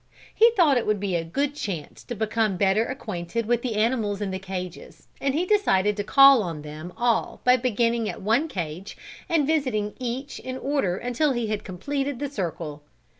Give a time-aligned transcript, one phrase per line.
[0.33, 4.19] He thought it would be a good chance to become better acquainted with the animals
[4.19, 8.47] in the cages and he decided to call on them all by beginning at one
[8.47, 8.97] cage
[9.29, 12.81] and visiting each in order until he had completed the circle.